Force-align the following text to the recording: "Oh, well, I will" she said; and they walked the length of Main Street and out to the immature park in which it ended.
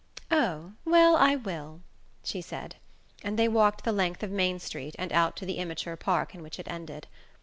"Oh, 0.31 0.73
well, 0.83 1.15
I 1.15 1.35
will" 1.35 1.81
she 2.23 2.41
said; 2.41 2.77
and 3.23 3.37
they 3.37 3.47
walked 3.47 3.83
the 3.83 3.91
length 3.91 4.23
of 4.23 4.31
Main 4.31 4.57
Street 4.57 4.95
and 4.97 5.13
out 5.13 5.35
to 5.35 5.45
the 5.45 5.59
immature 5.59 5.95
park 5.95 6.33
in 6.33 6.41
which 6.41 6.57
it 6.57 6.67
ended. 6.67 7.05